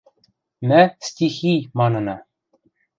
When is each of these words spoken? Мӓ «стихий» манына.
Мӓ 0.69 0.81
«стихий» 1.05 1.61
манына. 1.77 2.15